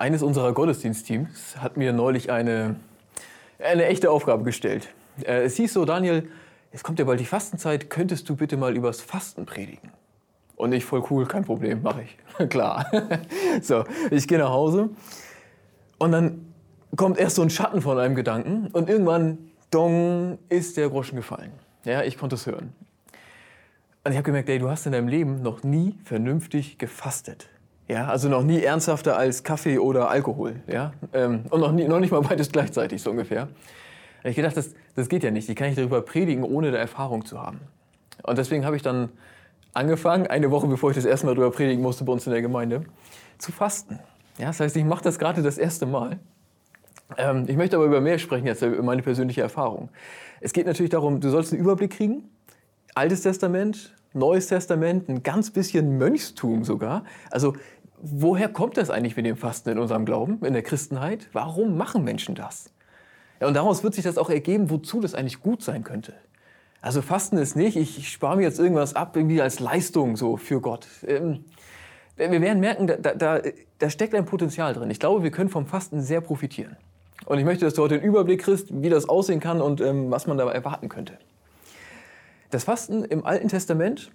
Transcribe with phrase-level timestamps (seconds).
[0.00, 2.76] Eines unserer Gottesdienstteams hat mir neulich eine,
[3.58, 4.88] eine echte Aufgabe gestellt.
[5.24, 6.26] Äh, es hieß so, Daniel,
[6.72, 9.90] es kommt ja bald die Fastenzeit, könntest du bitte mal übers Fasten predigen?
[10.56, 12.48] Und ich voll cool, kein Problem, mache ich.
[12.48, 12.90] Klar.
[13.60, 14.88] so, ich gehe nach Hause
[15.98, 16.46] und dann
[16.96, 21.52] kommt erst so ein Schatten von einem Gedanken und irgendwann, dong, ist der Groschen gefallen.
[21.84, 22.72] Ja, ich konnte es hören.
[24.04, 27.50] Und ich habe gemerkt, ey, du hast in deinem Leben noch nie vernünftig gefastet.
[27.90, 30.60] Ja, also noch nie ernsthafter als Kaffee oder Alkohol.
[30.68, 30.92] Ja?
[31.12, 33.48] Ähm, und noch, nie, noch nicht mal beides gleichzeitig, so ungefähr.
[34.22, 35.48] Und ich gedacht, das, das geht ja nicht.
[35.48, 37.58] Wie kann ich darüber predigen, ohne da Erfahrung zu haben?
[38.22, 39.08] Und deswegen habe ich dann
[39.74, 42.42] angefangen, eine Woche bevor ich das erste Mal darüber predigen musste bei uns in der
[42.42, 42.84] Gemeinde,
[43.38, 43.98] zu fasten.
[44.38, 46.20] Ja, das heißt, ich mache das gerade das erste Mal.
[47.18, 49.88] Ähm, ich möchte aber über mehr sprechen jetzt, über meine persönliche Erfahrung.
[50.40, 52.22] Es geht natürlich darum, du sollst einen Überblick kriegen.
[52.94, 57.04] Altes Testament, Neues Testament, ein ganz bisschen Mönchstum sogar.
[57.30, 57.54] Also
[58.02, 61.28] woher kommt das eigentlich mit dem Fasten in unserem Glauben, in der Christenheit?
[61.32, 62.70] Warum machen Menschen das?
[63.40, 66.14] Ja, und daraus wird sich das auch ergeben, wozu das eigentlich gut sein könnte.
[66.82, 70.36] Also Fasten ist nicht, ich, ich spare mir jetzt irgendwas ab, irgendwie als Leistung so
[70.36, 70.86] für Gott.
[71.06, 71.44] Ähm,
[72.16, 73.40] wir werden merken, da, da,
[73.78, 74.90] da steckt ein Potenzial drin.
[74.90, 76.76] Ich glaube, wir können vom Fasten sehr profitieren.
[77.26, 80.10] Und ich möchte, dass du heute einen Überblick kriegst, wie das aussehen kann und ähm,
[80.10, 81.18] was man dabei erwarten könnte.
[82.50, 84.10] Das Fasten im Alten Testament,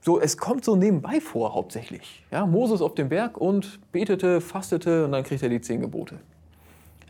[0.00, 2.24] so, es kommt so nebenbei vor hauptsächlich.
[2.30, 6.18] Ja, Moses auf dem Berg und betete, fastete und dann kriegt er die zehn Gebote.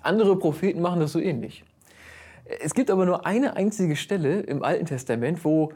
[0.02, 1.64] Andere Propheten machen das so ähnlich.
[2.62, 5.72] Es gibt aber nur eine einzige Stelle im Alten Testament, wo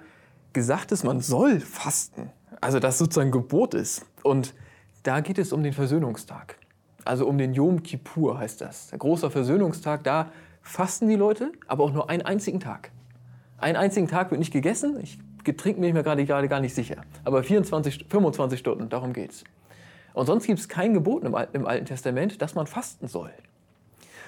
[0.52, 2.30] gesagt ist, man soll fasten.
[2.61, 4.06] Also das sozusagen Gebot ist.
[4.22, 4.55] Und
[5.02, 6.58] da geht es um den Versöhnungstag.
[7.05, 8.89] Also um den Yom Kippur heißt das.
[8.89, 12.91] Der große Versöhnungstag, da fasten die Leute, aber auch nur einen einzigen Tag.
[13.58, 14.98] Einen einzigen Tag wird nicht gegessen.
[15.00, 16.96] Ich getrinkt bin ich mir gerade, gar nicht sicher.
[17.24, 19.44] Aber 24, 25 Stunden, darum geht's.
[20.12, 23.30] Und sonst gibt es kein Gebot im, im Alten Testament, dass man fasten soll.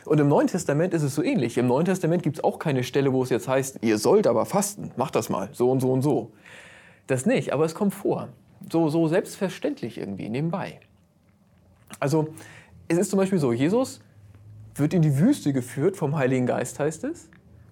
[0.04, 1.58] Und im Neuen Testament ist es so ähnlich.
[1.58, 4.46] Im Neuen Testament gibt es auch keine Stelle, wo es jetzt heißt, ihr sollt aber
[4.46, 6.30] fasten, macht das mal, so und so und so.
[7.08, 8.28] Das nicht, aber es kommt vor.
[8.70, 10.80] So, so selbstverständlich irgendwie, nebenbei.
[12.00, 12.28] Also,
[12.88, 14.00] es ist zum Beispiel so, Jesus
[14.74, 17.28] wird in die Wüste geführt vom Heiligen Geist, heißt es.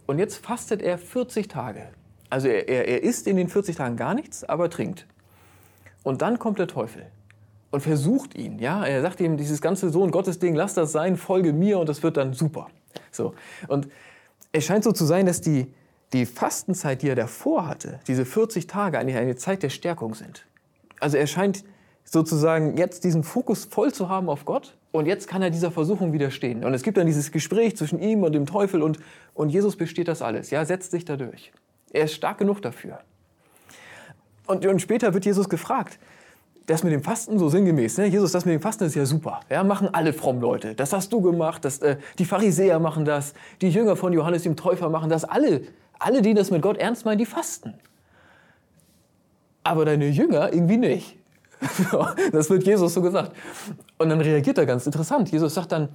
[0.07, 1.89] Und jetzt fastet er 40 Tage.
[2.35, 5.07] Also er, er, er isst in den 40 Tagen gar nichts, aber trinkt.
[6.03, 7.07] Und dann kommt der Teufel
[7.71, 8.59] und versucht ihn.
[8.59, 8.85] Ja?
[8.85, 12.03] Er sagt ihm, dieses ganze Sohn Gottes Ding, lass das sein, folge mir und das
[12.03, 12.67] wird dann super.
[13.13, 13.35] So.
[13.69, 13.87] Und
[14.51, 15.73] es scheint so zu sein, dass die,
[16.13, 20.45] die Fastenzeit, die er davor hatte, diese 40 Tage eigentlich eine Zeit der Stärkung sind.
[20.99, 21.63] Also er scheint
[22.03, 26.13] sozusagen jetzt diesen Fokus voll zu haben auf Gott und jetzt kann er dieser Versuchung
[26.13, 26.65] widerstehen.
[26.65, 28.99] Und es gibt dann dieses Gespräch zwischen ihm und dem Teufel und,
[29.35, 30.51] und Jesus besteht das alles.
[30.51, 31.53] Ja, setzt sich dadurch.
[31.95, 32.99] Er ist stark genug dafür.
[34.47, 35.99] Und, und später wird Jesus gefragt,
[36.67, 38.07] das mit dem Fasten so sinngemäß, ne?
[38.07, 39.41] Jesus, das mit dem Fasten ist ja super.
[39.49, 40.75] Ja, machen alle fromm Leute.
[40.75, 44.57] Das hast du gemacht, das, äh, die Pharisäer machen das, die Jünger von Johannes dem
[44.57, 45.25] Täufer machen das.
[45.25, 45.63] Alle,
[45.99, 47.75] alle, die das mit Gott ernst meinen, die fasten.
[49.63, 51.17] Aber deine Jünger irgendwie nicht.
[52.33, 53.37] das wird Jesus so gesagt.
[53.99, 55.31] Und dann reagiert er ganz interessant.
[55.31, 55.91] Jesus sagt dann,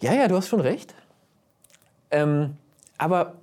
[0.00, 0.92] ja, ja, du hast schon recht.
[2.10, 2.56] Ähm,
[2.98, 3.34] aber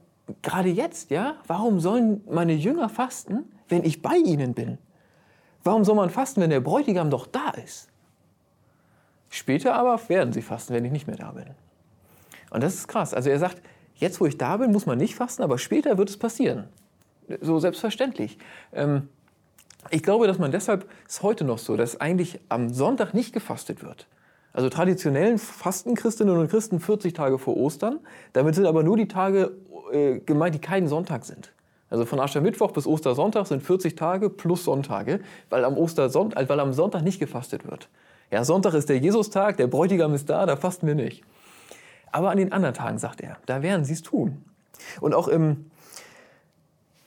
[0.41, 4.77] gerade jetzt, ja, warum sollen meine Jünger fasten, wenn ich bei ihnen bin?
[5.63, 7.89] Warum soll man fasten, wenn der Bräutigam doch da ist?
[9.29, 11.45] Später aber werden sie fasten, wenn ich nicht mehr da bin.
[12.49, 13.13] Und das ist krass.
[13.13, 13.61] Also er sagt,
[13.95, 16.67] jetzt wo ich da bin, muss man nicht fasten, aber später wird es passieren.
[17.39, 18.37] So selbstverständlich.
[18.73, 19.07] Ähm,
[19.89, 23.83] ich glaube, dass man deshalb, ist heute noch so, dass eigentlich am Sonntag nicht gefastet
[23.83, 24.07] wird.
[24.53, 27.99] Also traditionell fasten Christinnen und Christen 40 Tage vor Ostern.
[28.33, 29.53] Damit sind aber nur die Tage
[29.91, 31.51] äh, gemeint, die keinen Sonntag sind.
[31.89, 35.19] Also von Aschermittwoch bis Ostersonntag sind 40 Tage plus Sonntage,
[35.49, 37.89] weil am, Ostersonntag, weil am Sonntag nicht gefastet wird.
[38.31, 41.23] Ja, Sonntag ist der Jesustag, der Bräutigam ist da, da fasten wir nicht.
[42.13, 44.43] Aber an den anderen Tagen, sagt er, da werden sie es tun.
[45.01, 45.69] Und auch im,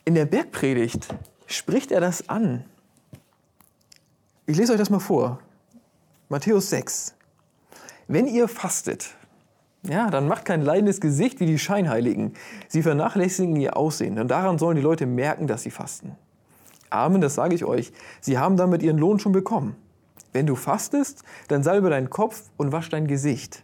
[0.04, 1.08] in der Bergpredigt
[1.46, 2.64] spricht er das an.
[4.46, 5.38] Ich lese euch das mal vor.
[6.28, 7.14] Matthäus 6.
[8.06, 9.14] Wenn ihr fastet,
[9.88, 12.32] ja, dann macht kein leidendes Gesicht wie die Scheinheiligen.
[12.68, 16.16] Sie vernachlässigen ihr Aussehen und daran sollen die Leute merken, dass sie fasten.
[16.90, 17.92] Amen, das sage ich euch.
[18.20, 19.76] Sie haben damit ihren Lohn schon bekommen.
[20.32, 23.62] Wenn du fastest, dann salbe deinen Kopf und wasch dein Gesicht.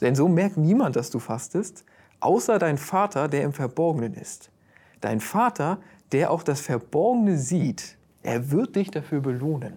[0.00, 1.84] Denn so merkt niemand, dass du fastest,
[2.20, 4.50] außer dein Vater, der im Verborgenen ist.
[5.00, 5.78] Dein Vater,
[6.12, 9.74] der auch das Verborgene sieht, er wird dich dafür belohnen.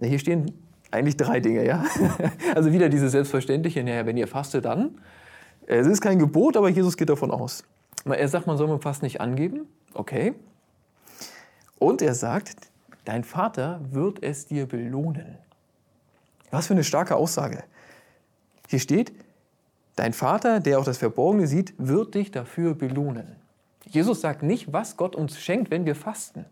[0.00, 0.52] Hier stehen
[0.90, 1.84] eigentlich drei Dinge, ja.
[2.54, 4.98] Also wieder dieses Selbstverständliche, naja, wenn ihr fastet, dann.
[5.66, 7.64] Es ist kein Gebot, aber Jesus geht davon aus.
[8.04, 9.66] Er sagt, man soll beim Fasten nicht angeben.
[9.94, 10.34] Okay.
[11.78, 12.70] Und er sagt,
[13.04, 15.38] dein Vater wird es dir belohnen.
[16.50, 17.64] Was für eine starke Aussage.
[18.68, 19.12] Hier steht,
[19.96, 23.26] dein Vater, der auch das Verborgene sieht, wird dich dafür belohnen.
[23.88, 26.44] Jesus sagt nicht, was Gott uns schenkt, wenn wir fasten.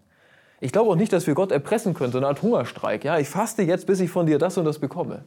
[0.60, 3.04] Ich glaube auch nicht, dass wir Gott erpressen können, so eine Art Hungerstreik.
[3.04, 5.24] Ja, ich faste jetzt, bis ich von dir das und das bekomme.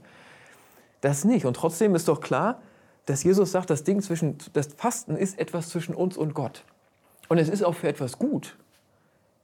[1.01, 1.45] Das nicht.
[1.45, 2.61] Und trotzdem ist doch klar,
[3.05, 6.63] dass Jesus sagt, das Ding zwischen, das Fasten ist etwas zwischen uns und Gott.
[7.29, 8.57] Und es ist auch für etwas gut.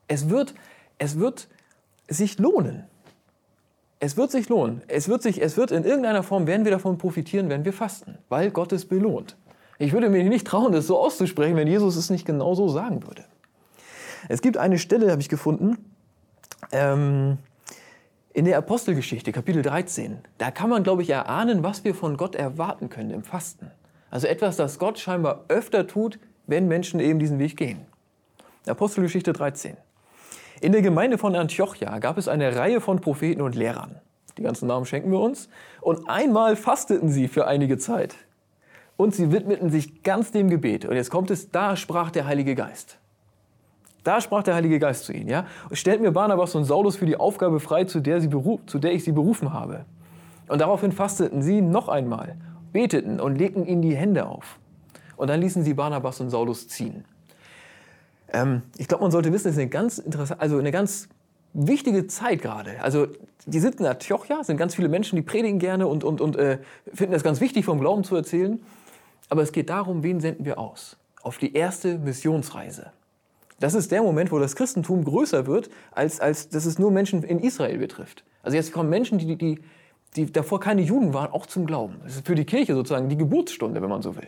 [0.08, 0.54] Es wird,
[0.98, 1.48] es wird
[2.08, 2.86] sich lohnen.
[4.00, 4.82] Es wird sich lohnen.
[4.88, 8.18] Es wird, sich, es wird in irgendeiner Form, werden wir davon profitieren, wenn wir fasten,
[8.30, 9.38] weil Gott es belohnt.
[9.80, 13.06] Ich würde mir nicht trauen, das so auszusprechen, wenn Jesus es nicht genau so sagen
[13.08, 13.24] würde.
[14.30, 15.78] Es gibt eine Stelle, habe ich gefunden,
[16.72, 17.38] ähm,
[18.34, 20.20] in der Apostelgeschichte, Kapitel 13.
[20.38, 23.70] Da kann man, glaube ich, erahnen, was wir von Gott erwarten können im Fasten.
[24.10, 27.86] Also etwas, das Gott scheinbar öfter tut, wenn Menschen eben diesen Weg gehen.
[28.66, 29.78] Apostelgeschichte 13.
[30.62, 34.00] In der Gemeinde von Antiochia gab es eine Reihe von Propheten und Lehrern.
[34.38, 35.50] Die ganzen Namen schenken wir uns.
[35.82, 38.16] Und einmal fasteten sie für einige Zeit.
[38.96, 40.86] Und sie widmeten sich ganz dem Gebet.
[40.86, 42.98] Und jetzt kommt es, da sprach der Heilige Geist.
[44.04, 45.30] Da sprach der Heilige Geist zu ihnen.
[45.30, 45.46] Ja?
[45.72, 48.30] Stellt mir Barnabas und Saulus für die Aufgabe frei, zu der, sie
[48.66, 49.86] zu der ich sie berufen habe.
[50.48, 52.36] Und daraufhin fasteten sie noch einmal,
[52.74, 54.60] beteten und legten ihnen die Hände auf.
[55.16, 57.06] Und dann ließen sie Barnabas und Saulus ziehen.
[58.34, 61.08] Ähm, ich glaube, man sollte wissen, es ist eine ganz interessante, also eine ganz
[61.54, 62.82] wichtige Zeit gerade.
[62.82, 63.08] Also
[63.46, 66.60] die sind in Antiochia, sind ganz viele Menschen, die predigen gerne und, und, und äh,
[66.94, 68.60] finden es ganz wichtig, vom Glauben zu erzählen.
[69.30, 70.98] Aber es geht darum, wen senden wir aus?
[71.22, 72.92] Auf die erste Missionsreise.
[73.64, 77.24] Das ist der Moment, wo das Christentum größer wird, als, als dass es nur Menschen
[77.24, 78.26] in Israel betrifft.
[78.42, 79.58] Also jetzt kommen Menschen, die, die,
[80.18, 82.02] die davor keine Juden waren, auch zum Glauben.
[82.04, 84.28] Das ist für die Kirche sozusagen die Geburtsstunde, wenn man so will.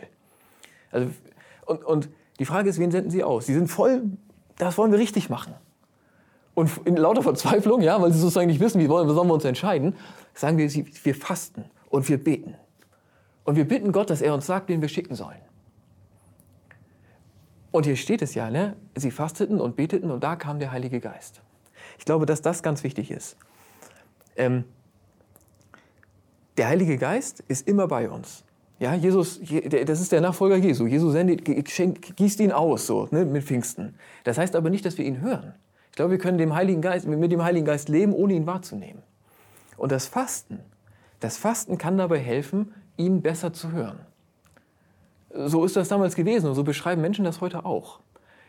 [0.90, 1.10] Also,
[1.66, 3.44] und, und die Frage ist, wen senden sie aus?
[3.44, 4.04] Sie sind voll,
[4.56, 5.52] das wollen wir richtig machen.
[6.54, 9.96] Und in lauter Verzweiflung, ja, weil sie sozusagen nicht wissen, wie sollen wir uns entscheiden,
[10.32, 12.54] sagen wir, wir fasten und wir beten.
[13.44, 15.45] Und wir bitten Gott, dass er uns sagt, wen wir schicken sollen.
[17.76, 18.74] Und hier steht es ja, ne?
[18.94, 21.42] sie fasteten und beteten und da kam der Heilige Geist.
[21.98, 23.36] Ich glaube, dass das ganz wichtig ist.
[24.34, 24.64] Ähm,
[26.56, 28.44] der Heilige Geist ist immer bei uns.
[28.78, 30.86] Ja, Jesus, das ist der Nachfolger Jesu.
[30.86, 33.94] Jesus sendet, gießt ihn aus so, ne, mit Pfingsten.
[34.24, 35.52] Das heißt aber nicht, dass wir ihn hören.
[35.90, 39.02] Ich glaube, wir können dem Heiligen Geist, mit dem Heiligen Geist leben, ohne ihn wahrzunehmen.
[39.76, 40.60] Und das Fasten,
[41.20, 44.00] das Fasten kann dabei helfen, ihn besser zu hören.
[45.46, 48.00] So ist das damals gewesen und so beschreiben Menschen das heute auch.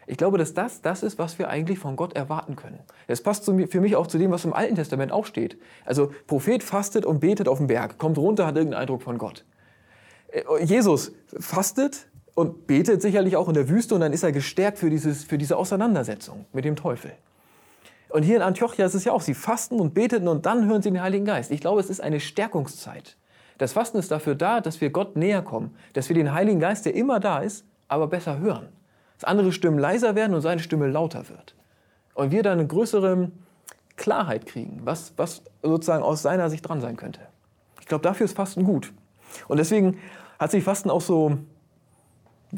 [0.10, 2.80] Ich glaube, dass das das ist, was wir eigentlich von Gott erwarten können.
[3.08, 5.58] Das passt für mich auch zu dem, was im Alten Testament auch steht.
[5.86, 9.44] Also Prophet fastet und betet auf dem Berg, kommt runter, hat irgendeinen Eindruck von Gott.
[10.30, 14.78] Äh, Jesus fastet und betet sicherlich auch in der Wüste und dann ist er gestärkt
[14.78, 17.12] für, dieses, für diese Auseinandersetzung mit dem Teufel.
[18.10, 20.82] Und hier in Antiochia ist es ja auch, sie fasten und beteten und dann hören
[20.82, 21.52] sie den Heiligen Geist.
[21.52, 23.18] Ich glaube, es ist eine Stärkungszeit.
[23.58, 26.86] Das Fasten ist dafür da, dass wir Gott näher kommen, dass wir den Heiligen Geist,
[26.86, 28.68] der immer da ist, aber besser hören.
[29.16, 31.56] Dass andere Stimmen leiser werden und seine Stimme lauter wird.
[32.14, 33.32] Und wir dann eine größere
[33.96, 37.20] Klarheit kriegen, was, was sozusagen aus seiner Sicht dran sein könnte.
[37.82, 38.94] Ich glaube, dafür ist Fasten gut.
[39.48, 39.98] Und deswegen
[40.40, 41.38] hat sich Fasten auch so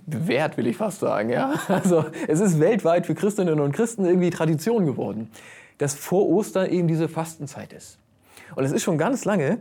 [0.05, 1.29] bewährt, will ich fast sagen.
[1.29, 1.53] Ja?
[1.67, 5.31] Also es ist weltweit für Christinnen und Christen irgendwie Tradition geworden,
[5.77, 7.97] dass vor Ostern eben diese Fastenzeit ist.
[8.55, 9.59] Und es ist schon ganz lange,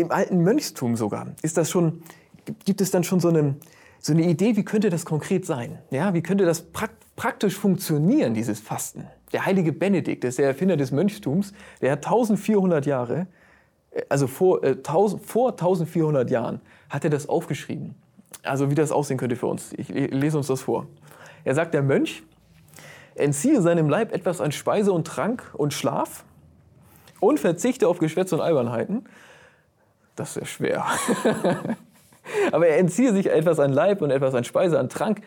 [0.00, 2.02] im alten Mönchstum sogar, ist das schon,
[2.64, 3.56] gibt es dann schon so eine,
[4.00, 5.78] so eine Idee, wie könnte das konkret sein?
[5.90, 6.66] Ja, wie könnte das
[7.16, 9.06] praktisch funktionieren, dieses Fasten?
[9.32, 11.52] Der heilige Benedikt, das ist der Erfinder des Mönchtums,
[11.82, 13.26] der hat 1400 Jahre
[14.08, 17.94] also vor, äh, 1000, vor 1400 Jahren hat er das aufgeschrieben.
[18.42, 19.72] Also wie das aussehen könnte für uns.
[19.76, 20.86] Ich lese uns das vor.
[21.44, 22.22] Er sagt, der Mönch
[23.14, 26.24] entziehe seinem Leib etwas an Speise und Trank und Schlaf
[27.20, 29.04] und verzichte auf Geschwätz und Albernheiten.
[30.18, 30.84] Das ist sehr schwer.
[32.52, 35.22] Aber er entziehe sich etwas an Leib und etwas an Speise, an Trank.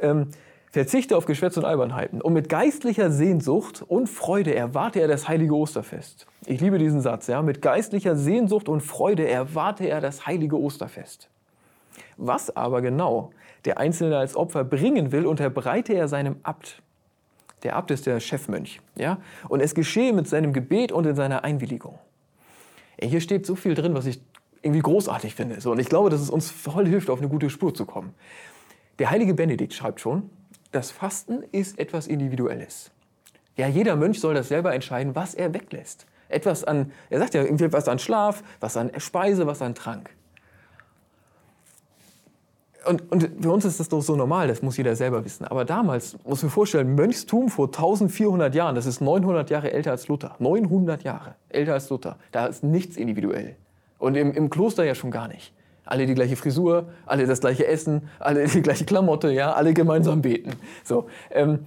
[0.00, 0.28] Ähm,
[0.70, 5.54] Verzichte auf Geschwätz und Albernheiten und mit geistlicher Sehnsucht und Freude erwarte er das heilige
[5.54, 6.26] Osterfest.
[6.46, 7.42] Ich liebe diesen Satz, ja.
[7.42, 11.28] Mit geistlicher Sehnsucht und Freude erwarte er das heilige Osterfest.
[12.16, 13.30] Was aber genau
[13.66, 16.82] der Einzelne als Opfer bringen will, unterbreite er seinem Abt.
[17.62, 19.18] Der Abt ist der Chefmönch, ja.
[19.48, 22.00] Und es geschehe mit seinem Gebet und in seiner Einwilligung.
[23.00, 24.20] Hier steht so viel drin, was ich
[24.62, 25.60] irgendwie großartig finde.
[25.60, 28.14] So, und ich glaube, dass es uns voll hilft, auf eine gute Spur zu kommen.
[28.98, 30.30] Der heilige Benedikt schreibt schon,
[30.72, 32.90] das Fasten ist etwas Individuelles.
[33.56, 36.06] Ja, jeder Mönch soll das selber entscheiden, was er weglässt.
[36.28, 40.10] Etwas an, er sagt ja irgendwie was an Schlaf, was an Speise, was an Trank.
[42.86, 45.44] Und, und für uns ist das doch so normal, das muss jeder selber wissen.
[45.44, 50.08] Aber damals, muss man vorstellen, Mönchstum vor 1400 Jahren, das ist 900 Jahre älter als
[50.08, 50.36] Luther.
[50.38, 52.16] 900 Jahre älter als Luther.
[52.32, 53.56] Da ist nichts individuell.
[53.98, 55.52] Und im, im Kloster ja schon gar nicht.
[55.86, 60.22] Alle die gleiche Frisur, alle das gleiche Essen, alle die gleiche Klamotte, ja, alle gemeinsam
[60.22, 60.52] beten.
[60.82, 61.66] So, ähm,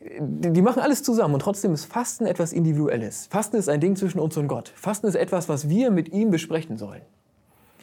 [0.00, 3.26] die, die machen alles zusammen und trotzdem ist Fasten etwas Individuelles.
[3.30, 4.72] Fasten ist ein Ding zwischen uns und Gott.
[4.74, 7.02] Fasten ist etwas, was wir mit ihm besprechen sollen.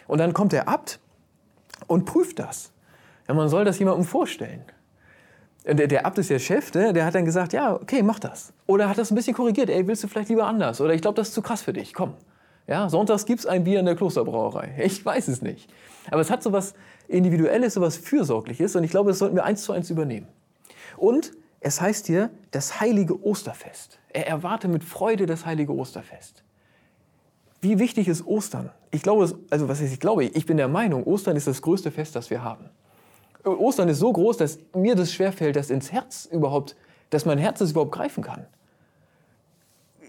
[0.07, 0.99] Und dann kommt der Abt
[1.87, 2.71] und prüft das.
[3.27, 4.63] Ja, man soll das jemandem vorstellen.
[5.65, 6.93] Der, der Abt ist der Chef, ne?
[6.93, 8.53] der hat dann gesagt, ja, okay, mach das.
[8.67, 10.79] Oder hat das ein bisschen korrigiert, ey, willst du vielleicht lieber anders?
[10.79, 12.13] Oder ich glaube, das ist zu krass für dich, komm.
[12.67, 14.75] Ja, sonntags gibt es ein Bier in der Klosterbrauerei.
[14.83, 15.69] Ich weiß es nicht.
[16.11, 16.75] Aber es hat so was
[17.07, 20.27] Individuelles, so was Fürsorgliches und ich glaube, das sollten wir eins zu eins übernehmen.
[20.97, 23.99] Und es heißt hier das heilige Osterfest.
[24.09, 26.44] Er erwarte mit Freude das heilige Osterfest.
[27.65, 28.69] Wie wichtig ist Ostern?
[28.91, 31.89] Ich glaube, also was heißt ich glaube, ich bin der Meinung, Ostern ist das größte
[31.89, 32.69] Fest, das wir haben.
[33.43, 36.75] Ostern ist so groß, dass mir das schwerfällt, dass ins Herz überhaupt,
[37.09, 38.45] dass mein Herz es überhaupt greifen kann.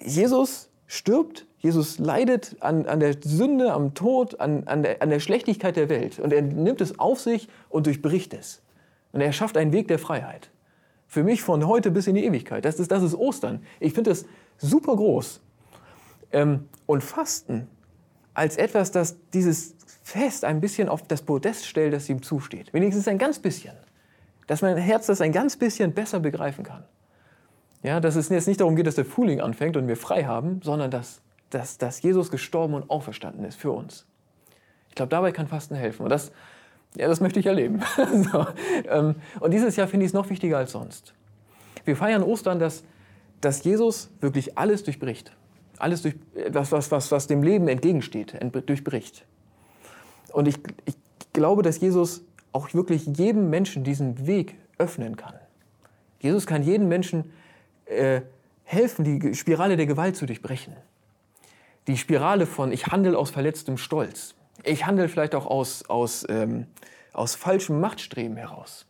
[0.04, 5.20] Jesus stirbt, Jesus leidet an, an der Sünde, am Tod, an, an, der, an der
[5.20, 6.18] Schlechtigkeit der Welt.
[6.18, 8.60] Und er nimmt es auf sich und durchbricht es.
[9.12, 10.50] Und er schafft einen Weg der Freiheit.
[11.06, 12.66] Für mich von heute bis in die Ewigkeit.
[12.66, 13.62] Das ist, das ist Ostern.
[13.80, 14.26] Ich finde das
[14.58, 15.40] super groß.
[16.36, 17.66] Ähm, und Fasten
[18.34, 22.74] als etwas, das dieses Fest ein bisschen auf das Podest stellt, das ihm zusteht.
[22.74, 23.74] Wenigstens ein ganz bisschen.
[24.46, 26.84] Dass mein Herz das ein ganz bisschen besser begreifen kann.
[27.82, 30.60] Ja, dass es jetzt nicht darum geht, dass der Frühling anfängt und wir frei haben,
[30.62, 34.04] sondern dass, dass, dass Jesus gestorben und auferstanden ist für uns.
[34.90, 36.02] Ich glaube, dabei kann Fasten helfen.
[36.02, 36.32] Und das,
[36.96, 37.82] ja, das möchte ich erleben.
[38.30, 38.46] so,
[38.88, 41.14] ähm, und dieses Jahr finde ich es noch wichtiger als sonst.
[41.86, 42.84] Wir feiern Ostern, dass,
[43.40, 45.32] dass Jesus wirklich alles durchbricht.
[45.78, 46.14] Alles durch,
[46.50, 48.34] was, was, was, was dem Leben entgegensteht,
[48.66, 49.24] durchbricht.
[50.32, 50.96] Und ich, ich
[51.32, 55.34] glaube, dass Jesus auch wirklich jedem Menschen diesen Weg öffnen kann.
[56.20, 57.32] Jesus kann jedem Menschen
[57.86, 58.22] äh,
[58.64, 60.74] helfen, die Spirale der Gewalt zu durchbrechen.
[61.86, 64.34] Die Spirale von ich handle aus verletztem Stolz.
[64.64, 66.66] Ich handle vielleicht auch aus, aus, ähm,
[67.12, 68.86] aus falschem Machtstreben heraus.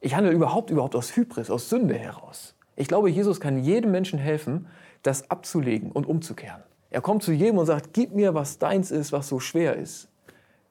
[0.00, 2.54] Ich handle überhaupt, überhaupt aus Hybris, aus Sünde heraus.
[2.76, 4.66] Ich glaube, Jesus kann jedem Menschen helfen,
[5.02, 6.62] das abzulegen und umzukehren.
[6.90, 10.08] Er kommt zu jedem und sagt, gib mir, was deins ist, was so schwer ist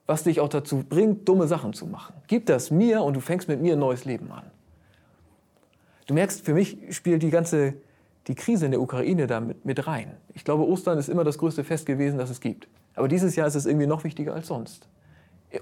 [0.08, 2.14] was dich auch dazu bringt, dumme Sachen zu machen.
[2.28, 4.44] Gib das mir und du fängst mit mir ein neues Leben an.
[6.08, 7.74] Du merkst, für mich spielt die ganze
[8.28, 10.18] die Krise in der Ukraine da mit, mit rein.
[10.34, 12.68] Ich glaube, Ostern ist immer das größte Fest gewesen, das es gibt.
[12.96, 14.88] Aber dieses Jahr ist es irgendwie noch wichtiger als sonst.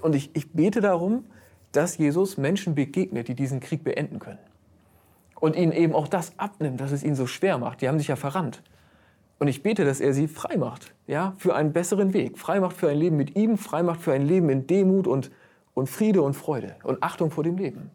[0.00, 1.26] Und ich, ich bete darum,
[1.72, 4.38] dass Jesus Menschen begegnet, die diesen Krieg beenden können.
[5.44, 7.82] Und ihnen eben auch das abnimmt, dass es ihnen so schwer macht.
[7.82, 8.62] Die haben sich ja verrannt.
[9.38, 12.38] Und ich bete, dass er sie frei macht, ja, für einen besseren Weg.
[12.38, 15.30] Frei macht für ein Leben mit ihm, frei macht für ein Leben in Demut und,
[15.74, 17.90] und Friede und Freude und Achtung vor dem Leben.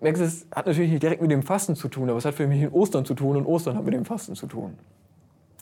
[0.00, 2.46] Merkst es hat natürlich nicht direkt mit dem Fasten zu tun, aber es hat für
[2.46, 4.78] mich mit Ostern zu tun und Ostern hat mit dem Fasten zu tun.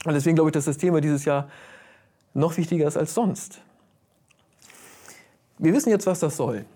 [0.04, 1.48] Und deswegen glaube ich, dass das Thema dieses Jahr
[2.34, 3.62] noch wichtiger ist als sonst.
[5.56, 6.66] Wir wissen jetzt, was das soll.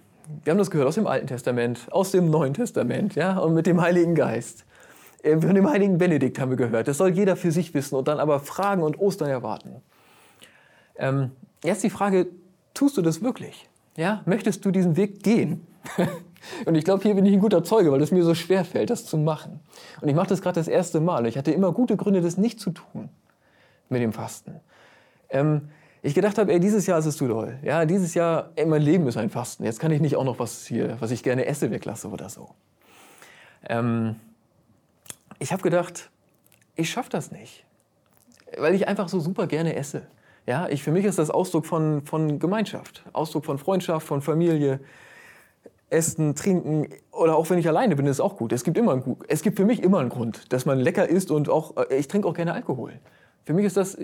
[0.44, 3.66] Wir haben das gehört aus dem Alten Testament, aus dem Neuen Testament, ja, und mit
[3.66, 4.64] dem Heiligen Geist.
[5.22, 6.88] Äh, von dem heiligen Benedikt haben wir gehört.
[6.88, 9.82] Das soll jeder für sich wissen und dann aber Fragen und Ostern erwarten.
[10.96, 11.32] Ähm,
[11.64, 12.26] jetzt die Frage,
[12.74, 13.68] tust du das wirklich?
[13.96, 14.22] Ja?
[14.26, 15.66] Möchtest du diesen Weg gehen?
[16.66, 18.90] und ich glaube, hier bin ich ein guter Zeuge, weil es mir so schwer fällt,
[18.90, 19.60] das zu machen.
[20.00, 21.26] Und ich mache das gerade das erste Mal.
[21.26, 23.08] Ich hatte immer gute Gründe, das nicht zu tun
[23.88, 24.60] mit dem Fasten.
[25.30, 25.70] Ähm,
[26.02, 27.58] ich gedacht habe, ey, dieses Jahr ist es zu doll.
[27.62, 29.64] Ja, dieses Jahr, ey, mein Leben ist ein Fasten.
[29.64, 32.50] Jetzt kann ich nicht auch noch was hier, was ich gerne esse, weglasse oder so.
[33.68, 34.16] Ähm,
[35.38, 36.10] ich habe gedacht,
[36.74, 37.64] ich schaffe das nicht,
[38.58, 40.06] weil ich einfach so super gerne esse.
[40.46, 44.80] Ja, ich, für mich ist das Ausdruck von, von Gemeinschaft, Ausdruck von Freundschaft, von Familie.
[45.90, 48.52] Essen, trinken oder auch wenn ich alleine bin, ist auch gut.
[48.52, 51.32] Es gibt, immer einen, es gibt für mich immer einen Grund, dass man lecker isst
[51.32, 52.92] und auch, äh, ich trinke auch gerne Alkohol.
[53.44, 53.98] Für mich ist das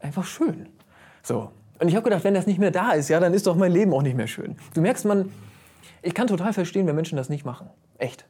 [0.00, 0.68] einfach schön.
[1.24, 1.50] So.
[1.80, 3.72] Und ich habe gedacht, wenn das nicht mehr da ist, ja, dann ist doch mein
[3.72, 4.56] Leben auch nicht mehr schön.
[4.74, 5.32] Du merkst, man,
[6.02, 7.68] ich kann total verstehen, wenn Menschen das nicht machen.
[7.98, 8.26] Echt.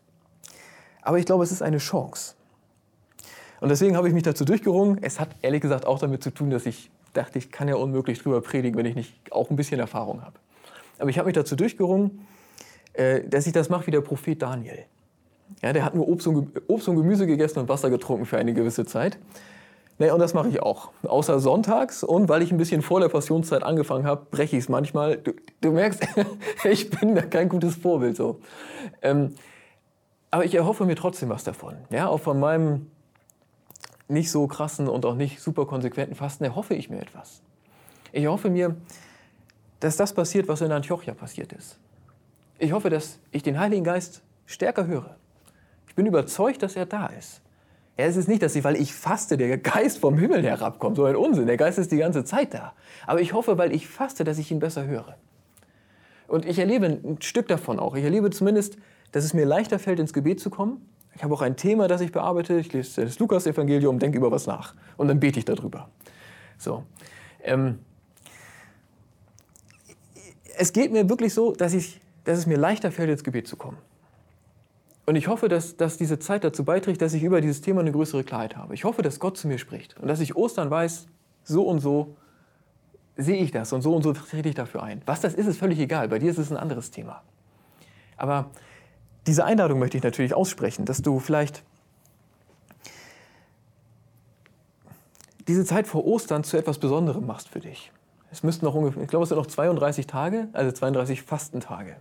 [1.02, 2.34] Aber ich glaube, es ist eine Chance.
[3.60, 5.02] Und deswegen habe ich mich dazu durchgerungen.
[5.02, 8.20] Es hat ehrlich gesagt auch damit zu tun, dass ich dachte, ich kann ja unmöglich
[8.20, 10.38] drüber predigen, wenn ich nicht auch ein bisschen Erfahrung habe.
[10.98, 12.26] Aber ich habe mich dazu durchgerungen,
[12.94, 14.84] äh, dass ich das mache wie der Prophet Daniel.
[15.62, 18.54] Ja, der hat nur Obst und, Obst und Gemüse gegessen und Wasser getrunken für eine
[18.54, 19.18] gewisse Zeit.
[19.98, 20.90] Naja, und das mache ich auch.
[21.04, 24.68] Außer sonntags und weil ich ein bisschen vor der Passionszeit angefangen habe, breche ich es
[24.68, 25.18] manchmal.
[25.18, 26.04] Du, du merkst,
[26.64, 28.16] ich bin da kein gutes Vorbild.
[28.16, 28.40] So.
[29.02, 29.34] Ähm,
[30.30, 31.76] aber ich erhoffe mir trotzdem was davon.
[31.90, 32.90] Ja, auch von meinem
[34.08, 37.42] nicht so krassen und auch nicht super konsequenten Fasten erhoffe ich mir etwas.
[38.12, 38.76] Ich hoffe mir,
[39.80, 41.78] dass das passiert, was in Antiochia passiert ist.
[42.58, 45.16] Ich hoffe, dass ich den Heiligen Geist stärker höre.
[45.88, 47.40] Ich bin überzeugt, dass er da ist.
[47.96, 50.96] Ja, es ist nicht, dass ich, weil ich faste, der Geist vom Himmel herabkommt.
[50.96, 51.46] So ein Unsinn.
[51.46, 52.72] Der Geist ist die ganze Zeit da.
[53.06, 55.16] Aber ich hoffe, weil ich faste, dass ich ihn besser höre.
[56.26, 57.94] Und ich erlebe ein Stück davon auch.
[57.94, 58.78] Ich erlebe zumindest,
[59.12, 60.88] dass es mir leichter fällt, ins Gebet zu kommen.
[61.14, 62.58] Ich habe auch ein Thema, das ich bearbeite.
[62.58, 64.74] Ich lese das Lukas-Evangelium, denke über was nach.
[64.96, 65.88] Und dann bete ich darüber.
[66.58, 66.82] So.
[67.42, 67.78] Ähm,
[70.56, 73.56] es geht mir wirklich so, dass, ich, dass es mir leichter fällt, ins Gebet zu
[73.56, 73.78] kommen.
[75.06, 77.92] Und ich hoffe, dass, dass diese Zeit dazu beiträgt, dass ich über dieses Thema eine
[77.92, 78.74] größere Klarheit habe.
[78.74, 81.06] Ich hoffe, dass Gott zu mir spricht und dass ich Ostern weiß,
[81.42, 82.16] so und so
[83.16, 85.02] sehe ich das und so und so trete ich dafür ein.
[85.04, 86.08] Was das ist, ist völlig egal.
[86.08, 87.22] Bei dir ist es ein anderes Thema.
[88.16, 88.50] Aber
[89.26, 91.62] diese Einladung möchte ich natürlich aussprechen, dass du vielleicht
[95.46, 97.92] diese Zeit vor Ostern zu etwas Besonderem machst für dich.
[98.30, 101.96] Es müssten noch ungefähr, ich glaube, es sind noch 32 Tage, also 32 Fastentage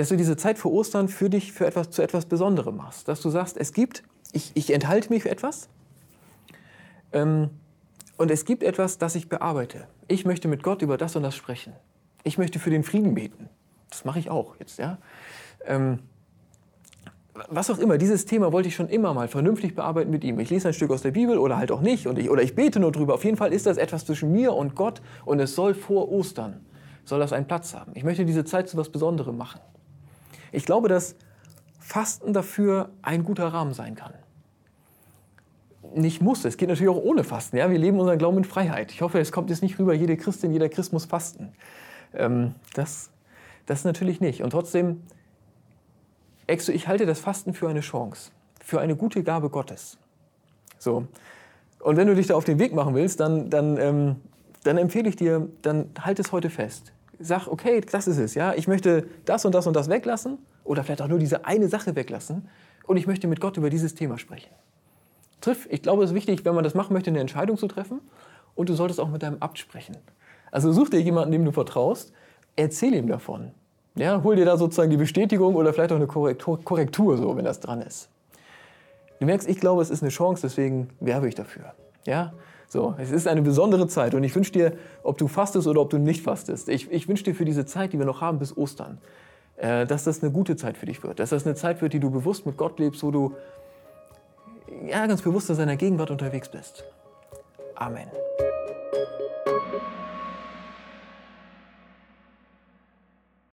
[0.00, 3.06] dass du diese Zeit vor Ostern für dich für etwas, zu etwas Besonderem machst.
[3.06, 4.02] Dass du sagst, es gibt,
[4.32, 5.68] ich, ich enthalte mich für etwas
[7.12, 7.50] ähm,
[8.16, 9.86] und es gibt etwas, das ich bearbeite.
[10.08, 11.74] Ich möchte mit Gott über das und das sprechen.
[12.24, 13.50] Ich möchte für den Frieden beten.
[13.90, 14.96] Das mache ich auch jetzt, ja.
[15.66, 15.98] Ähm,
[17.50, 20.40] was auch immer, dieses Thema wollte ich schon immer mal vernünftig bearbeiten mit ihm.
[20.40, 22.54] Ich lese ein Stück aus der Bibel oder halt auch nicht und ich, oder ich
[22.54, 23.12] bete nur drüber.
[23.12, 26.64] Auf jeden Fall ist das etwas zwischen mir und Gott und es soll vor Ostern,
[27.04, 27.92] soll das einen Platz haben.
[27.94, 29.60] Ich möchte diese Zeit zu etwas Besonderem machen.
[30.52, 31.16] Ich glaube, dass
[31.80, 34.14] Fasten dafür ein guter Rahmen sein kann.
[35.94, 37.56] Nicht muss, es geht natürlich auch ohne Fasten.
[37.56, 37.70] Ja?
[37.70, 38.92] Wir leben unseren Glauben in Freiheit.
[38.92, 41.52] Ich hoffe, es kommt jetzt nicht rüber, jede Christin, jeder Christ muss fasten.
[42.14, 43.10] Ähm, das,
[43.66, 44.42] das natürlich nicht.
[44.42, 45.02] Und trotzdem,
[46.46, 48.30] Exo, ich halte das Fasten für eine Chance,
[48.62, 49.98] für eine gute Gabe Gottes.
[50.78, 51.06] So.
[51.80, 54.16] Und wenn du dich da auf den Weg machen willst, dann, dann, ähm,
[54.64, 58.54] dann empfehle ich dir, dann halt es heute fest sag, okay, das ist es, ja,
[58.54, 61.94] ich möchte das und das und das weglassen oder vielleicht auch nur diese eine Sache
[61.94, 62.48] weglassen
[62.86, 64.50] und ich möchte mit Gott über dieses Thema sprechen.
[65.40, 68.00] Triff, ich glaube, es ist wichtig, wenn man das machen möchte, eine Entscheidung zu treffen
[68.54, 69.96] und du solltest auch mit deinem Abt sprechen.
[70.50, 72.12] Also such dir jemanden, dem du vertraust,
[72.56, 73.52] erzähl ihm davon.
[73.94, 77.44] Ja, hol dir da sozusagen die Bestätigung oder vielleicht auch eine Korrektur, Korrektur so, wenn
[77.44, 78.08] das dran ist.
[79.18, 81.74] Du merkst, ich glaube, es ist eine Chance, deswegen werbe ich dafür.
[82.06, 82.32] Ja?
[82.72, 85.90] So, es ist eine besondere Zeit und ich wünsche dir, ob du fastest oder ob
[85.90, 88.56] du nicht fastest, ich, ich wünsche dir für diese Zeit, die wir noch haben bis
[88.56, 88.98] Ostern,
[89.56, 91.98] äh, dass das eine gute Zeit für dich wird, dass das eine Zeit wird, die
[91.98, 93.34] du bewusst mit Gott lebst, wo du
[94.86, 96.84] ja, ganz bewusst in seiner Gegenwart unterwegs bist.
[97.74, 98.06] Amen.